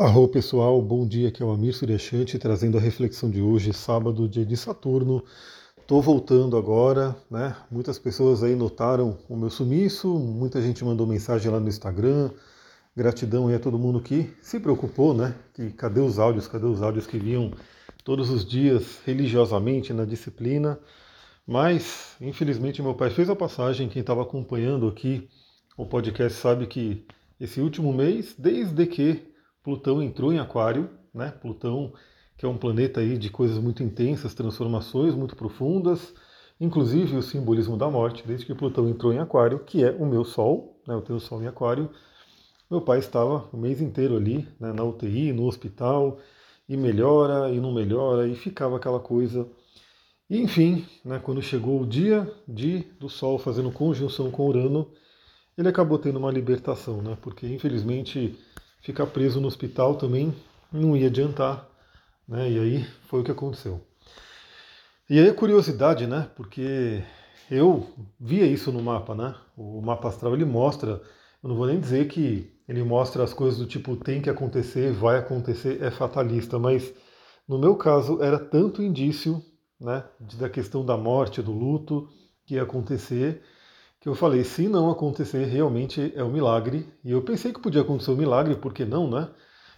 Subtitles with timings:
[0.00, 4.28] Arro pessoal, bom dia, aqui é o Amir Suryashanti trazendo a reflexão de hoje, sábado,
[4.28, 5.24] dia de Saturno.
[5.76, 7.56] Estou voltando agora, né?
[7.68, 12.30] Muitas pessoas aí notaram o meu sumiço, muita gente mandou mensagem lá no Instagram.
[12.96, 15.34] Gratidão aí a todo mundo que se preocupou, né?
[15.52, 17.50] Que cadê os áudios, cadê os áudios que vinham
[18.04, 20.78] todos os dias religiosamente na disciplina.
[21.44, 23.88] Mas, infelizmente, meu pai fez a passagem.
[23.88, 25.28] Quem estava acompanhando aqui
[25.76, 27.04] o podcast sabe que
[27.40, 29.27] esse último mês, desde que
[29.68, 31.30] Plutão entrou em Aquário, né?
[31.30, 31.92] Plutão,
[32.38, 36.14] que é um planeta aí de coisas muito intensas, transformações muito profundas,
[36.58, 40.24] inclusive o simbolismo da morte, desde que Plutão entrou em Aquário, que é o meu
[40.24, 40.94] Sol, né?
[40.94, 41.90] Eu tenho o Sol em Aquário.
[42.70, 46.18] Meu pai estava o mês inteiro ali, né, na UTI, no hospital,
[46.66, 49.46] e melhora e não melhora, e ficava aquela coisa.
[50.30, 54.90] E, enfim, né, quando chegou o dia de do Sol fazendo conjunção com Urano,
[55.58, 57.18] ele acabou tendo uma libertação, né?
[57.20, 58.34] Porque infelizmente
[58.80, 60.34] ficar preso no hospital também
[60.72, 61.68] não ia adiantar,
[62.26, 62.50] né?
[62.50, 63.80] E aí foi o que aconteceu.
[65.08, 66.30] E aí a curiosidade, né?
[66.36, 67.02] Porque
[67.50, 67.88] eu
[68.20, 69.34] via isso no mapa, né?
[69.56, 71.00] O mapa astral ele mostra,
[71.42, 74.92] eu não vou nem dizer que ele mostra as coisas do tipo tem que acontecer,
[74.92, 76.92] vai acontecer, é fatalista, mas
[77.48, 79.42] no meu caso era tanto indício,
[79.80, 80.04] né,
[80.38, 82.08] da questão da morte, do luto
[82.44, 83.42] que ia acontecer,
[84.00, 86.86] que eu falei, se não acontecer, realmente é um milagre.
[87.04, 89.28] E eu pensei que podia acontecer um milagre, por que não, né?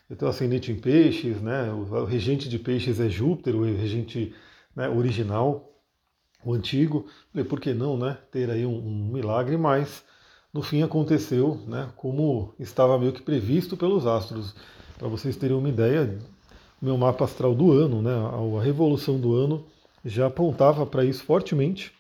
[0.09, 1.73] Eu tenho ascendente em peixes, né?
[1.73, 4.35] O regente de peixes é Júpiter, o regente
[4.75, 5.73] né, original,
[6.45, 7.07] o antigo.
[7.33, 8.19] Falei, por que não, né?
[8.31, 10.05] Ter aí um, um milagre, mas
[10.53, 11.91] no fim aconteceu, né?
[11.97, 14.55] Como estava meio que previsto pelos astros.
[14.99, 16.19] Para vocês terem uma ideia,
[16.83, 18.13] meu mapa astral do ano, né?
[18.13, 19.65] A revolução do ano
[20.05, 21.93] já apontava para isso fortemente,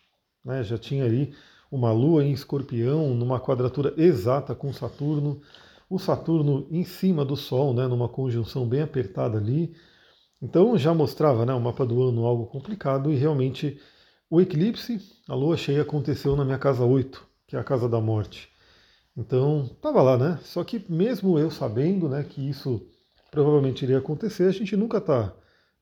[0.44, 0.62] né?
[0.64, 1.32] Já tinha ali
[1.70, 5.40] uma Lua em escorpião, numa quadratura exata com Saturno,
[5.88, 9.74] o Saturno em cima do Sol, né, numa conjunção bem apertada ali.
[10.42, 13.80] Então já mostrava né, o mapa do ano algo complicado e realmente
[14.28, 18.00] o eclipse, a lua cheia, aconteceu na minha casa 8, que é a casa da
[18.00, 18.48] morte.
[19.16, 20.38] Então estava lá, né?
[20.44, 22.80] Só que mesmo eu sabendo né, que isso
[23.30, 25.32] provavelmente iria acontecer, a gente nunca está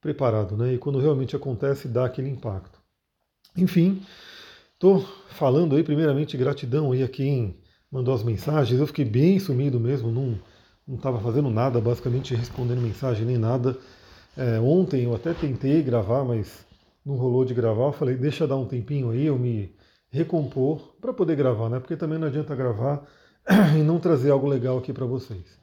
[0.01, 0.75] preparado, né?
[0.75, 2.79] E quando realmente acontece, dá aquele impacto.
[3.57, 4.03] Enfim,
[4.79, 5.01] Estou
[5.31, 7.57] falando aí, primeiramente, gratidão aí a quem
[7.91, 8.79] mandou as mensagens.
[8.79, 10.39] Eu fiquei bem sumido mesmo, não
[10.95, 13.77] estava fazendo nada, basicamente respondendo mensagem nem nada.
[14.37, 16.65] É, ontem eu até tentei gravar, mas
[17.05, 17.87] não rolou de gravar.
[17.87, 19.75] Eu falei, deixa dar um tempinho aí, eu me
[20.13, 21.81] recompor para poder gravar, né?
[21.81, 23.05] Porque também não adianta gravar
[23.77, 25.59] e não trazer algo legal aqui para vocês.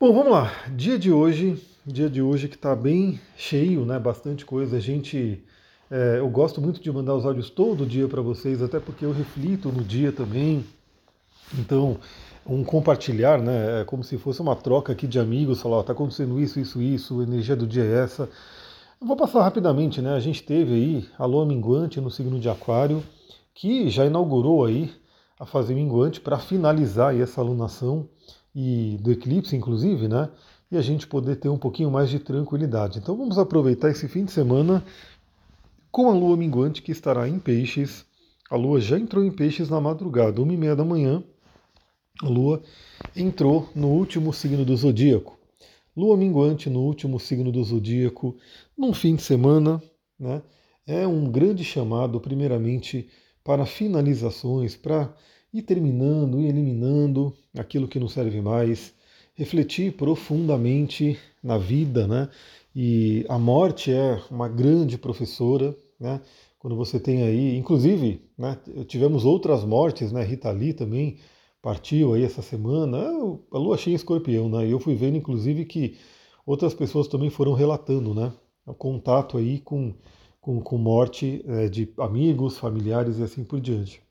[0.00, 0.50] Bom, vamos lá.
[0.74, 3.96] Dia de hoje, dia de hoje que está bem cheio, né?
[3.96, 4.76] Bastante coisa.
[4.76, 5.46] A gente
[5.90, 9.12] é, eu gosto muito de mandar os áudios todo dia para vocês, até porque eu
[9.12, 10.64] reflito no dia também.
[11.58, 11.98] Então,
[12.44, 13.82] um compartilhar, né?
[13.82, 17.20] É como se fosse uma troca aqui de amigos, falar, está acontecendo isso, isso, isso,
[17.20, 18.28] a energia do dia é essa.
[19.00, 20.14] Eu vou passar rapidamente, né?
[20.14, 23.02] A gente teve aí a lua minguante no signo de Aquário,
[23.54, 24.92] que já inaugurou aí
[25.38, 28.08] a fase minguante para finalizar aí essa alunação
[28.54, 30.30] e do eclipse, inclusive, né?
[30.70, 32.98] E a gente poder ter um pouquinho mais de tranquilidade.
[32.98, 34.82] Então vamos aproveitar esse fim de semana
[35.96, 38.04] com a lua minguante que estará em peixes.
[38.50, 41.24] A lua já entrou em peixes na madrugada, uma e meia da manhã.
[42.22, 42.62] A lua
[43.16, 45.38] entrou no último signo do zodíaco.
[45.96, 48.36] Lua minguante no último signo do zodíaco,
[48.76, 49.82] num fim de semana,
[50.20, 50.42] né?
[50.86, 53.08] É um grande chamado, primeiramente,
[53.42, 55.14] para finalizações, para
[55.50, 58.92] ir terminando e eliminando aquilo que não serve mais,
[59.34, 62.28] refletir profundamente na vida, né?
[62.74, 66.20] E a morte é uma grande professora, né?
[66.58, 70.22] Quando você tem aí, inclusive, né, tivemos outras mortes, né?
[70.22, 71.18] Rita Lee também
[71.62, 72.98] partiu aí essa semana,
[73.52, 74.66] a lua cheia em escorpião, né?
[74.66, 75.96] E eu fui vendo, inclusive, que
[76.46, 78.32] outras pessoas também foram relatando, né?
[78.64, 79.94] O contato aí com,
[80.40, 84.02] com, com morte é, de amigos, familiares e assim por diante.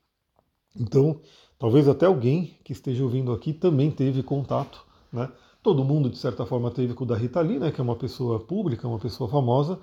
[0.78, 1.20] Então,
[1.58, 5.30] talvez até alguém que esteja ouvindo aqui também teve contato, né?
[5.62, 7.72] Todo mundo, de certa forma, teve com o da Rita Lee, né?
[7.72, 9.78] Que é uma pessoa pública, uma pessoa famosa,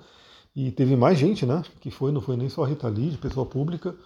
[0.54, 1.62] e teve mais gente, né?
[1.80, 3.96] Que foi, não foi nem só a Rita Lee, de pessoa pública.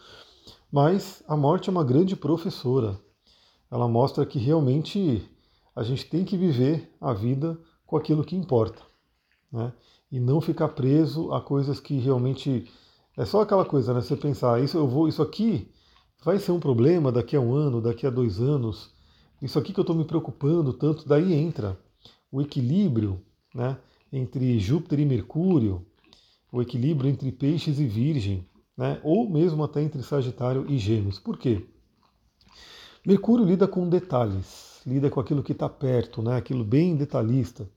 [0.73, 2.99] Mas a morte é uma grande professora.
[3.71, 5.29] Ela mostra que realmente
[5.77, 8.83] a gente tem que viver a vida com aquilo que importa.
[9.53, 9.73] Né?
[10.11, 12.71] E não ficar preso a coisas que realmente.
[13.17, 14.01] É só aquela coisa, né?
[14.01, 15.71] Você pensar, ah, isso eu vou, isso aqui
[16.25, 18.95] vai ser um problema daqui a um ano, daqui a dois anos.
[19.43, 21.79] Isso aqui que eu estou me preocupando tanto, daí entra
[22.31, 23.21] o equilíbrio
[23.55, 23.77] né,
[24.13, 25.85] entre Júpiter e Mercúrio,
[26.51, 28.47] o equilíbrio entre peixes e virgem,
[28.77, 29.01] né?
[29.03, 31.19] ou mesmo até entre Sagitário e Gêmeos.
[31.19, 31.67] Por quê?
[33.07, 36.37] Mercúrio lida com detalhes, lida com aquilo que está perto, né?
[36.37, 37.69] aquilo bem detalhista.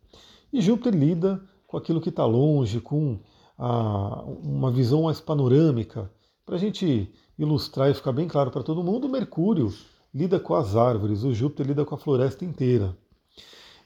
[0.52, 3.20] E Júpiter lida com aquilo que está longe, com
[3.58, 6.12] a, uma visão mais panorâmica.
[6.46, 9.74] Para a gente ilustrar e ficar bem claro para todo mundo, Mercúrio
[10.14, 12.98] lida com as árvores, o Júpiter lida com a floresta inteira.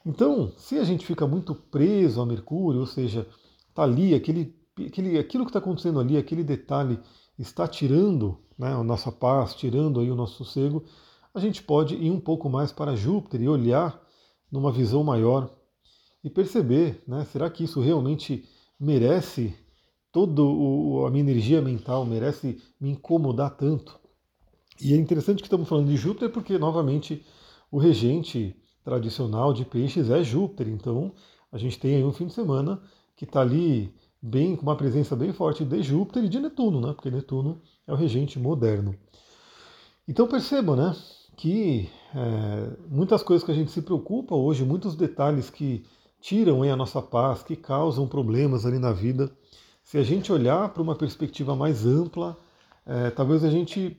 [0.06, 3.28] Então, se a gente fica muito preso a Mercúrio, ou seja,
[3.70, 7.00] está ali, aquele, aquele, aquilo que está acontecendo ali, aquele detalhe
[7.38, 10.84] está tirando né, a nossa paz, tirando aí o nosso sossego,
[11.34, 14.02] a gente pode ir um pouco mais para Júpiter e olhar
[14.52, 15.50] numa visão maior
[16.24, 18.46] e perceber, né, será que isso realmente
[18.80, 19.54] merece
[20.12, 24.00] toda a minha energia mental, merece me incomodar tanto?
[24.82, 27.26] E é interessante que estamos falando de Júpiter porque, novamente,
[27.72, 30.68] o regente tradicional de peixes é Júpiter.
[30.68, 31.14] Então,
[31.52, 32.82] a gente tem aí um fim de semana
[33.16, 36.94] que está ali bem com uma presença bem forte de Júpiter e de Netuno, né?
[36.94, 38.96] Porque Netuno é o regente moderno.
[40.08, 40.96] Então perceba, né,
[41.36, 45.84] que é, muitas coisas que a gente se preocupa hoje, muitos detalhes que
[46.22, 49.32] tiram aí a nossa paz, que causam problemas ali na vida,
[49.84, 52.38] se a gente olhar para uma perspectiva mais ampla,
[52.86, 53.98] é, talvez a gente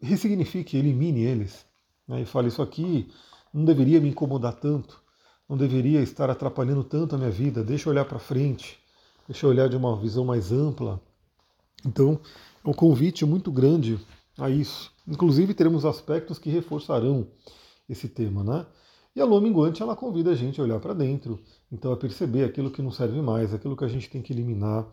[0.00, 1.66] ressignifique, elimine eles.
[2.06, 3.10] Né, e fale isso aqui
[3.52, 5.02] não deveria me incomodar tanto,
[5.48, 8.78] não deveria estar atrapalhando tanto a minha vida, deixa eu olhar para frente,
[9.28, 11.00] deixa eu olhar de uma visão mais ampla.
[11.84, 12.18] Então,
[12.64, 14.00] é um convite muito grande
[14.38, 14.90] a isso.
[15.06, 17.28] Inclusive, teremos aspectos que reforçarão
[17.88, 18.66] esse tema, né?
[19.14, 21.38] E a lua minguante, ela convida a gente a olhar para dentro,
[21.72, 24.86] então a perceber aquilo que não serve mais, aquilo que a gente tem que eliminar,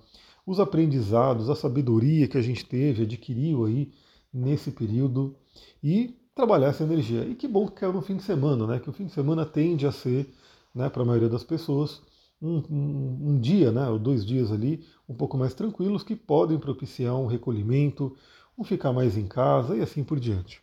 [0.45, 3.91] os aprendizados, a sabedoria que a gente teve, adquiriu aí
[4.33, 5.35] nesse período
[5.83, 7.23] e trabalhar essa energia.
[7.23, 8.79] E que bom que caiu no fim de semana, né?
[8.79, 10.27] Que o fim de semana tende a ser,
[10.73, 12.01] né, para a maioria das pessoas,
[12.41, 16.59] um, um, um, dia, né, ou dois dias ali, um pouco mais tranquilos, que podem
[16.59, 18.15] propiciar um recolhimento,
[18.57, 20.61] um ficar mais em casa e assim por diante.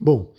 [0.00, 0.32] Bom,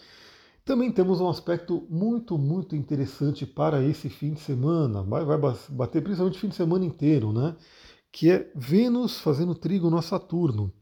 [0.64, 5.38] também temos um aspecto muito, muito interessante para esse fim de semana, vai, vai
[5.70, 7.56] bater principalmente o fim de semana inteiro, né?
[8.12, 10.74] Que é Vênus fazendo trígono a Saturno.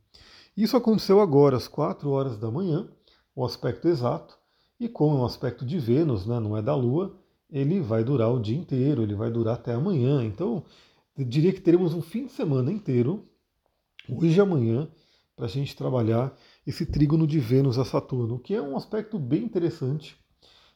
[0.57, 2.89] Isso aconteceu agora, às 4 horas da manhã,
[3.35, 4.37] o aspecto exato,
[4.79, 7.15] e como é um aspecto de Vênus, né, não é da Lua,
[7.55, 10.21] ele vai durar o dia inteiro, ele vai durar até amanhã.
[10.21, 10.65] Então,
[11.17, 13.25] eu diria que teremos um fim de semana inteiro,
[14.09, 14.89] hoje e amanhã,
[15.37, 16.37] para a gente trabalhar
[16.67, 20.17] esse trígono de Vênus a Saturno, que é um aspecto bem interessante.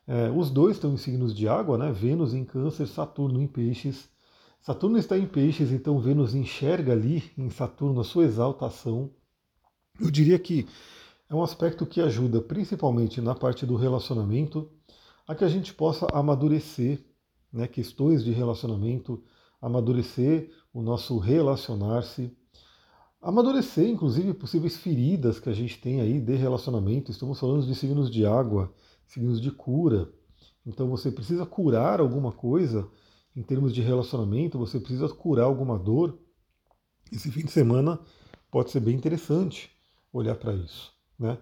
[0.07, 1.91] É, os dois estão em signos de água, né?
[1.91, 4.07] Vênus em Câncer, Saturno em Peixes.
[4.61, 9.11] Saturno está em Peixes, então Vênus enxerga ali em Saturno a sua exaltação.
[9.99, 10.65] Eu diria que
[11.29, 14.71] é um aspecto que ajuda principalmente na parte do relacionamento
[15.29, 17.05] a que a gente possa amadurecer
[17.53, 19.23] né, questões de relacionamento,
[19.61, 22.35] amadurecer o nosso relacionar-se,
[23.21, 27.11] amadurecer inclusive possíveis feridas que a gente tem aí de relacionamento.
[27.11, 28.73] Estamos falando de signos de água,
[29.05, 30.11] signos de cura.
[30.65, 32.89] Então você precisa curar alguma coisa
[33.35, 36.17] em termos de relacionamento, você precisa curar alguma dor.
[37.11, 37.99] Esse fim de semana
[38.49, 39.69] pode ser bem interessante
[40.11, 40.91] olhar para isso.
[41.19, 41.37] Né?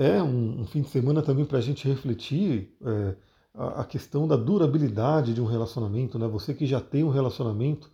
[0.00, 3.14] É um, um, fim de semana também para a gente refletir é,
[3.54, 6.18] a, a, questão da durabilidade de um relacionamento.
[6.18, 6.26] Né?
[6.26, 7.90] Você que já tem um relacionamento,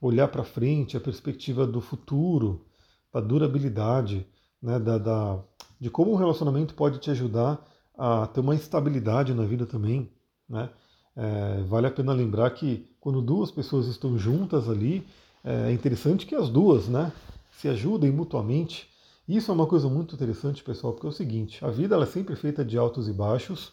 [0.00, 2.64] olhar para frente, a perspectiva do futuro,
[3.12, 4.26] da durabilidade,
[4.62, 4.78] né?
[4.78, 5.44] da, da,
[5.78, 7.62] de como um relacionamento pode te ajudar
[7.98, 10.10] a ter uma estabilidade na vida também.
[10.48, 10.70] Né?
[11.14, 15.06] É, vale a pena lembrar que quando duas pessoas estão juntas ali,
[15.44, 17.12] é interessante que as duas né,
[17.50, 18.90] se ajudem mutuamente
[19.28, 22.06] isso é uma coisa muito interessante, pessoal, porque é o seguinte: a vida ela é
[22.08, 23.72] sempre feita de altos e baixos.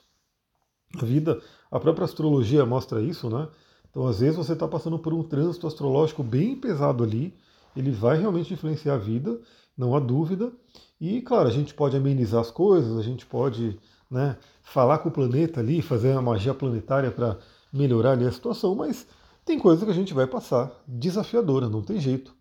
[0.95, 3.47] A vida, a própria astrologia mostra isso, né?
[3.89, 7.35] Então, às vezes, você está passando por um trânsito astrológico bem pesado ali,
[7.75, 9.39] ele vai realmente influenciar a vida,
[9.77, 10.51] não há dúvida.
[10.99, 13.79] E, claro, a gente pode amenizar as coisas, a gente pode
[14.09, 17.37] né, falar com o planeta ali, fazer uma magia planetária para
[17.71, 19.07] melhorar ali a situação, mas
[19.45, 22.35] tem coisa que a gente vai passar desafiadora, não tem jeito.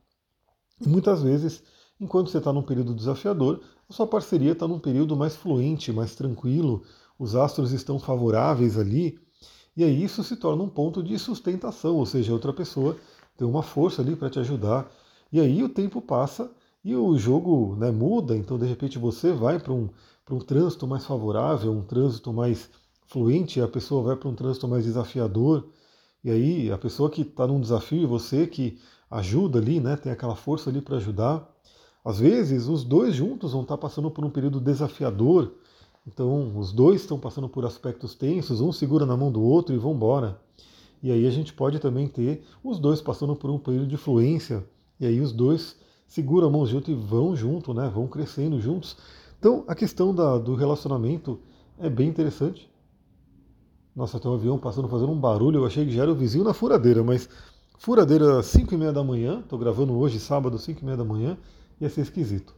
[0.80, 1.62] E muitas vezes
[2.00, 6.14] Enquanto você está num período desafiador, a sua parceria está num período mais fluente, mais
[6.14, 6.82] tranquilo,
[7.18, 9.18] os astros estão favoráveis ali,
[9.76, 12.96] e aí isso se torna um ponto de sustentação, ou seja, outra pessoa
[13.36, 14.90] tem uma força ali para te ajudar,
[15.32, 16.50] e aí o tempo passa
[16.84, 19.88] e o jogo né, muda, então de repente você vai para um,
[20.30, 22.70] um trânsito mais favorável, um trânsito mais
[23.06, 25.66] fluente, a pessoa vai para um trânsito mais desafiador,
[26.22, 28.78] e aí a pessoa que está num desafio e você que
[29.10, 31.48] ajuda ali, né, tem aquela força ali para ajudar,
[32.04, 35.52] às vezes, os dois juntos vão estar passando por um período desafiador,
[36.06, 39.78] então os dois estão passando por aspectos tensos, um segura na mão do outro e
[39.78, 40.40] vão embora.
[41.02, 44.64] E aí a gente pode também ter os dois passando por um período de fluência,
[44.98, 45.76] e aí os dois
[46.06, 47.90] seguram a mão junto e vão junto, né?
[47.94, 48.96] vão crescendo juntos.
[49.38, 51.38] Então a questão da, do relacionamento
[51.78, 52.68] é bem interessante.
[53.94, 56.44] Nossa, tem um avião passando fazendo um barulho, eu achei que já era o vizinho
[56.44, 57.28] na furadeira, mas
[57.78, 61.36] furadeira 5 e meia da manhã, estou gravando hoje, sábado, 5 e meia da manhã,
[61.80, 62.54] ia ser esquisito.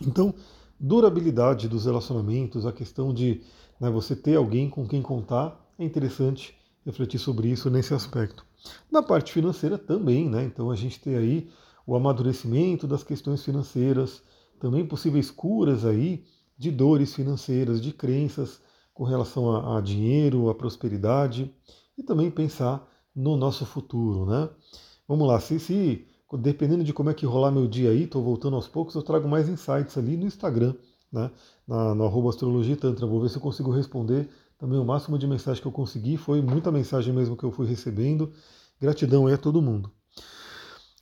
[0.00, 0.34] Então,
[0.78, 3.42] durabilidade dos relacionamentos, a questão de
[3.80, 8.44] né, você ter alguém com quem contar, é interessante refletir sobre isso nesse aspecto.
[8.90, 10.44] Na parte financeira também, né?
[10.44, 11.48] Então a gente tem aí
[11.86, 14.22] o amadurecimento das questões financeiras,
[14.60, 16.24] também possíveis curas aí
[16.56, 18.60] de dores financeiras, de crenças
[18.94, 21.52] com relação a, a dinheiro, a prosperidade
[21.96, 24.48] e também pensar no nosso futuro, né?
[25.08, 26.06] Vamos lá, se, se
[26.38, 29.28] dependendo de como é que rolar meu dia aí, estou voltando aos poucos, eu trago
[29.28, 30.74] mais insights ali no Instagram,
[31.12, 31.30] né?
[31.66, 35.26] Na, no arroba astrologia tantra, vou ver se eu consigo responder também o máximo de
[35.26, 38.32] mensagem que eu consegui, foi muita mensagem mesmo que eu fui recebendo,
[38.80, 39.90] gratidão aí a todo mundo.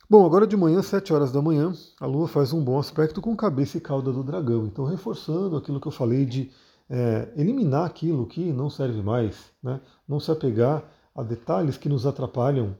[0.09, 3.33] Bom, agora de manhã, 7 horas da manhã, a Lua faz um bom aspecto com
[3.33, 4.65] cabeça e cauda do dragão.
[4.65, 6.51] Então, reforçando aquilo que eu falei de
[6.89, 9.79] é, eliminar aquilo que não serve mais, né?
[10.05, 10.83] não se apegar
[11.15, 12.75] a detalhes que nos atrapalham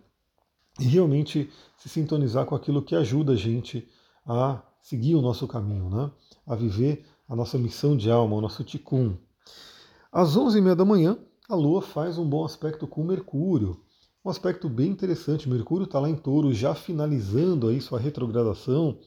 [0.82, 3.88] e realmente se sintonizar com aquilo que ajuda a gente
[4.26, 6.12] a seguir o nosso caminho, né?
[6.46, 9.16] a viver a nossa missão de alma, o nosso ticum.
[10.12, 13.80] Às 11h30 da manhã, a Lua faz um bom aspecto com Mercúrio.
[14.24, 15.48] Um aspecto bem interessante.
[15.48, 18.98] Mercúrio está lá em touro, já finalizando aí sua retrogradação.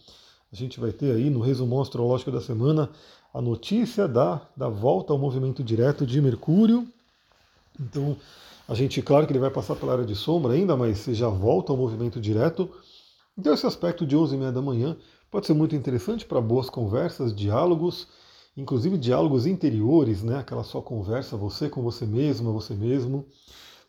[0.52, 2.90] A gente vai ter aí no resumão astrológico da semana
[3.32, 6.88] a notícia da, da volta ao movimento direto de Mercúrio.
[7.78, 8.16] Então,
[8.66, 11.72] a gente, claro que ele vai passar pela área de sombra ainda, mas já volta
[11.72, 12.70] ao movimento direto.
[13.36, 14.96] Então, esse aspecto de 11h30 da manhã
[15.30, 18.08] pode ser muito interessante para boas conversas, diálogos,
[18.56, 20.38] inclusive diálogos interiores, né?
[20.38, 23.26] aquela sua conversa, você com você mesma, você mesmo.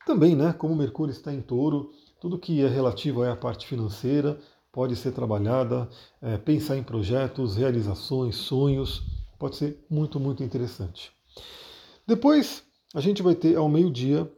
[0.06, 4.38] Também, né, como Mercúrio está em touro, tudo que é relativo à parte financeira
[4.72, 5.88] pode ser trabalhada,
[6.22, 9.04] é, pensar em projetos, realizações, sonhos,
[9.40, 11.12] pode ser muito, muito interessante.
[12.06, 12.62] Depois,
[12.94, 14.30] a gente vai ter ao meio-dia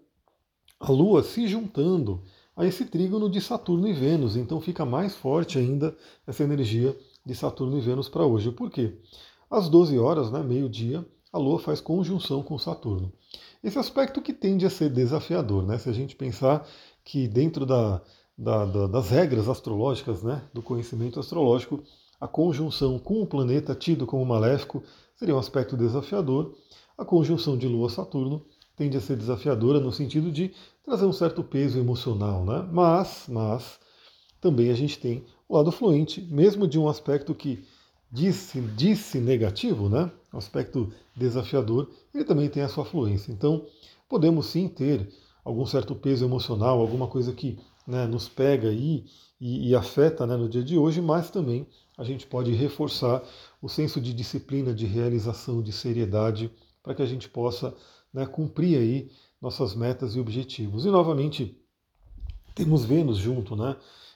[0.80, 2.24] a Lua se juntando
[2.56, 7.36] a esse trígono de Saturno e Vênus, então fica mais forte ainda essa energia de
[7.36, 8.52] Saturno e Vênus para hoje.
[8.52, 8.98] Por quê?
[9.50, 13.12] Às 12 horas, né, meio-dia, a Lua faz conjunção com Saturno.
[13.64, 15.78] Esse aspecto que tende a ser desafiador, né?
[15.78, 16.68] Se a gente pensar
[17.04, 18.02] que dentro da,
[18.38, 21.84] da, da, das regras astrológicas, né, do conhecimento astrológico,
[22.20, 24.84] a conjunção com o planeta tido como maléfico
[25.16, 26.56] seria um aspecto desafiador.
[26.98, 28.44] A conjunção de Lua-Saturno
[28.78, 30.54] tende a ser desafiadora no sentido de
[30.86, 32.66] trazer um certo peso emocional, né?
[32.72, 33.80] Mas, mas
[34.40, 37.66] também a gente tem o lado fluente, mesmo de um aspecto que
[38.12, 40.12] disse, disse negativo, né?
[40.34, 43.32] Um aspecto desafiador, ele também tem a sua fluência.
[43.32, 43.66] Então,
[44.08, 45.10] podemos sim ter
[45.44, 47.58] algum certo peso emocional, alguma coisa que
[47.88, 49.06] né, nos pega aí
[49.42, 51.66] e, e afeta né, no dia de hoje, mas também
[51.98, 53.24] a gente pode reforçar
[53.62, 56.52] o senso de disciplina, de realização, de seriedade,
[56.84, 57.74] para que a gente possa
[58.14, 59.12] né, cumprir aí
[59.42, 60.86] nossas metas e objetivos.
[60.86, 61.60] E novamente
[62.56, 63.76] temos Vênus junto, né?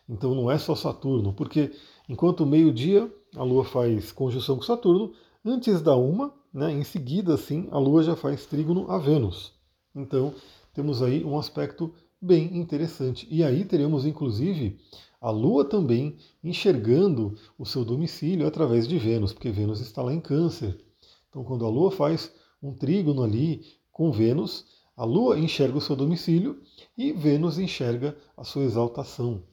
[0.10, 1.71] Então não é só Saturno, porque
[2.10, 5.13] enquanto meio-dia a Lua faz conjunção com Saturno,
[5.45, 9.53] antes da uma, né, em seguida, assim, a Lua já faz trígono a Vênus.
[9.95, 10.33] Então,
[10.74, 13.27] temos aí um aspecto bem interessante.
[13.29, 14.79] E aí teremos, inclusive,
[15.19, 20.19] a Lua também enxergando o seu domicílio através de Vênus, porque Vênus está lá em
[20.19, 20.77] Câncer.
[21.29, 23.62] Então, quando a Lua faz um trígono ali
[24.01, 24.65] com Vênus,
[24.98, 26.60] a Lua enxerga o seu domicílio
[26.98, 29.43] e Vênus enxerga a sua exaltação.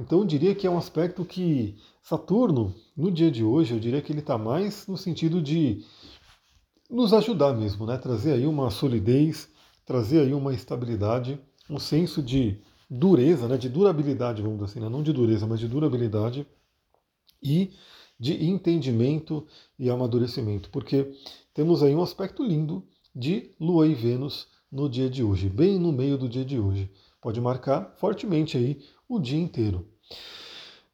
[0.00, 4.00] Então eu diria que é um aspecto que Saturno, no dia de hoje, eu diria
[4.00, 5.84] que ele está mais no sentido de
[6.88, 7.98] nos ajudar mesmo, né?
[7.98, 9.50] trazer aí uma solidez,
[9.84, 13.58] trazer aí uma estabilidade, um senso de dureza, né?
[13.58, 14.88] de durabilidade, vamos dizer assim, né?
[14.88, 16.46] não de dureza, mas de durabilidade
[17.42, 17.72] e
[18.18, 19.46] de entendimento
[19.78, 21.12] e amadurecimento, porque
[21.52, 22.82] temos aí um aspecto lindo
[23.14, 26.90] de Lua e Vênus no dia de hoje, bem no meio do dia de hoje.
[27.20, 29.86] Pode marcar fortemente aí o dia inteiro.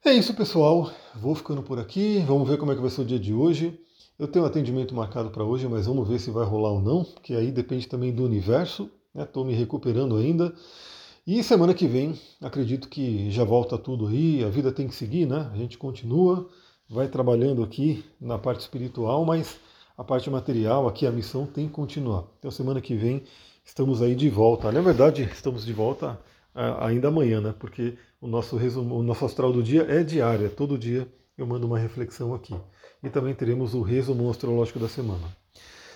[0.04, 0.90] É isso, pessoal.
[1.14, 2.18] Vou ficando por aqui.
[2.26, 3.78] Vamos ver como é que vai ser o dia de hoje.
[4.18, 7.04] Eu tenho um atendimento marcado para hoje, mas vamos ver se vai rolar ou não,
[7.04, 8.90] porque aí depende também do universo.
[9.14, 9.52] Estou né?
[9.52, 10.52] me recuperando ainda.
[11.26, 14.42] E semana que vem, acredito que já volta tudo aí.
[14.42, 15.50] A vida tem que seguir, né?
[15.52, 16.48] A gente continua,
[16.88, 19.60] vai trabalhando aqui na parte espiritual, mas
[19.98, 22.24] a parte material, aqui a missão tem que continuar.
[22.38, 23.24] Então, semana que vem,
[23.64, 24.70] estamos aí de volta.
[24.70, 26.16] Na verdade, estamos de volta
[26.54, 27.52] ainda amanhã, né?
[27.58, 31.44] Porque o nosso resumo, o nosso astral do dia é diário, é todo dia eu
[31.48, 32.54] mando uma reflexão aqui.
[33.02, 35.36] E também teremos o resumo astrológico da semana.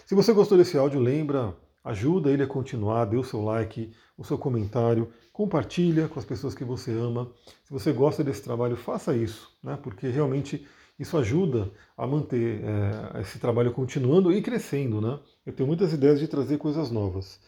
[0.05, 1.55] Se você gostou desse áudio, lembra,
[1.85, 6.57] ajuda ele a continuar, dê o seu like, o seu comentário, compartilha com as pessoas
[6.57, 7.31] que você ama.
[7.63, 9.79] Se você gosta desse trabalho, faça isso, né?
[9.81, 10.67] Porque realmente
[11.03, 15.19] isso ajuda a manter é, esse trabalho continuando e crescendo, né?
[15.45, 17.41] Eu tenho muitas ideias de trazer coisas novas.